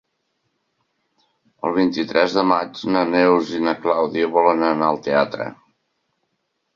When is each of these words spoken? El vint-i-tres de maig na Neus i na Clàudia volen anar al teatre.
El 1.67 1.75
vint-i-tres 1.75 2.37
de 2.37 2.43
maig 2.51 2.81
na 2.95 3.03
Neus 3.15 3.51
i 3.57 3.61
na 3.65 3.73
Clàudia 3.83 4.31
volen 4.39 4.65
anar 4.71 4.89
al 4.89 4.99
teatre. 5.09 5.47